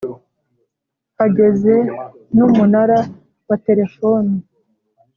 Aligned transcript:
hageze 1.17 1.75
n’umunara 2.35 2.99
wa 3.47 3.57
telefoni. 3.65 4.33